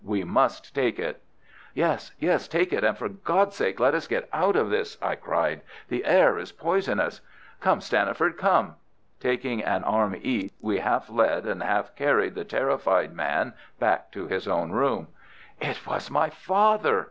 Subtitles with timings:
[0.03, 1.21] We must take it."
[1.75, 5.13] "Yes, yes, take it, and for God's sake, let us get out of this," I
[5.13, 7.21] cried; "the air is poisonous.
[7.59, 8.77] Come, Stanniford, come!"
[9.19, 14.25] Taking an arm each, we half led and half carried the terrified man back to
[14.27, 15.07] his own room.
[15.59, 16.99] "It was my father!"